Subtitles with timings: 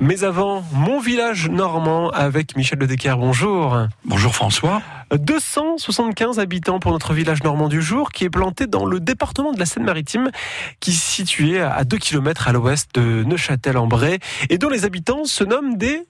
[0.00, 3.16] Mais avant, mon village normand avec Michel de Decker.
[3.18, 3.86] Bonjour.
[4.04, 4.82] Bonjour François.
[5.12, 9.58] 275 habitants pour notre village normand du jour qui est planté dans le département de
[9.58, 10.30] la Seine-Maritime
[10.80, 14.18] qui est situé à 2 km à l'ouest de Neuchâtel-en-Bray
[14.50, 16.06] et dont les habitants se nomment des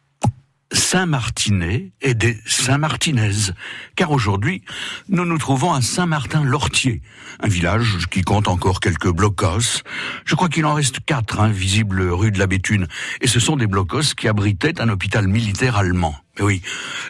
[0.72, 3.54] Saint-Martinais et des Saint-Martinaises.
[3.94, 4.62] Car aujourd'hui,
[5.08, 7.02] nous nous trouvons à Saint-Martin-Lortier,
[7.40, 9.82] un village qui compte encore quelques blocos.
[10.24, 12.88] Je crois qu'il en reste quatre, hein, visibles rue de la Béthune.
[13.20, 16.16] Et ce sont des blocos qui abritaient un hôpital militaire allemand.
[16.38, 16.62] Mais oui,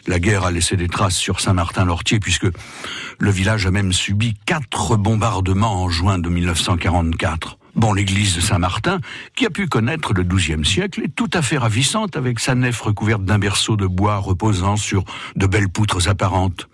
[0.05, 2.47] la guerre a laissé des traces sur Saint-Martin-Lortier puisque
[3.19, 7.57] le village a même subi quatre bombardements en juin de 1944.
[7.77, 8.99] Bon, l'église de Saint-Martin,
[9.35, 12.81] qui a pu connaître le XIIe siècle, est tout à fait ravissante avec sa nef
[12.81, 16.67] recouverte d'un berceau de bois reposant sur de belles poutres apparentes.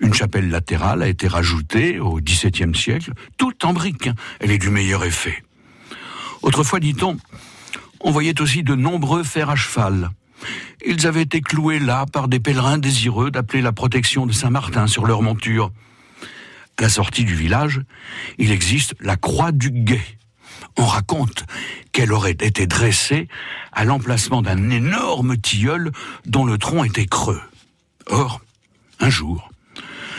[0.00, 4.10] Une chapelle latérale a été rajoutée au XVIIe siècle, toute en briques.
[4.40, 5.42] Elle est du meilleur effet.
[6.42, 7.16] Autrefois, dit-on,
[8.00, 10.10] on voyait aussi de nombreux fers à cheval.
[10.84, 15.06] Ils avaient été cloués là par des pèlerins désireux d'appeler la protection de Saint-Martin sur
[15.06, 15.72] leur monture.
[16.78, 17.80] À la sortie du village,
[18.36, 20.17] il existe la croix du guet.
[20.78, 21.44] On raconte
[21.92, 23.28] qu'elle aurait été dressée
[23.72, 25.90] à l'emplacement d'un énorme tilleul
[26.24, 27.42] dont le tronc était creux.
[28.06, 28.40] Or,
[29.00, 29.50] un jour,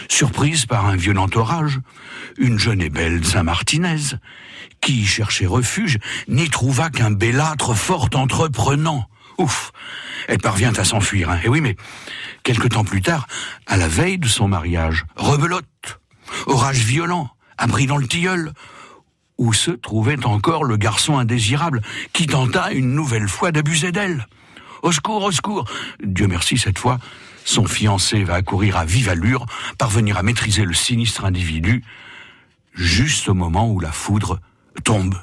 [0.09, 1.79] surprise par un violent orage,
[2.37, 4.19] une jeune et belle Saint-Martinaise,
[4.81, 9.07] qui cherchait refuge, n'y trouva qu'un bellâtre fort entreprenant.
[9.37, 9.71] Ouf
[10.27, 11.39] Elle parvient à s'enfuir, hein.
[11.45, 11.77] Et oui, mais
[12.43, 13.27] quelque temps plus tard,
[13.65, 16.01] à la veille de son mariage, rebelote
[16.47, 18.53] orage violent, abri dans le tilleul,
[19.39, 21.81] où se trouvait encore le garçon indésirable
[22.13, 24.27] qui tenta une nouvelle fois d'abuser d'elle.
[24.83, 25.65] Au secours, au secours.
[26.03, 26.99] Dieu merci, cette fois,
[27.45, 29.45] son fiancé va accourir à vive allure,
[29.77, 31.83] parvenir à maîtriser le sinistre individu,
[32.73, 34.39] juste au moment où la foudre
[34.83, 35.15] tombe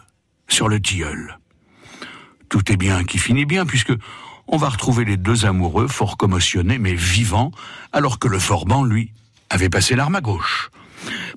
[0.48, 1.38] sur le tilleul.
[2.48, 3.92] Tout est bien qui finit bien, puisque
[4.48, 7.50] on va retrouver les deux amoureux fort commotionnés, mais vivants,
[7.92, 9.12] alors que le forban, lui,
[9.50, 10.70] avait passé l'arme à gauche.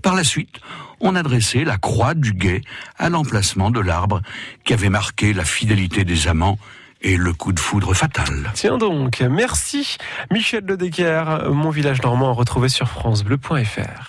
[0.02, 0.62] Par la suite,
[1.00, 2.62] on a dressé la croix du guet
[2.98, 4.22] à l'emplacement de l'arbre
[4.64, 6.58] qui avait marqué la fidélité des amants
[7.02, 8.52] et le coup de foudre fatal.
[8.54, 9.98] Tiens donc, merci
[10.32, 14.08] Michel de Decker, mon village normand retrouvé sur francebleu.fr.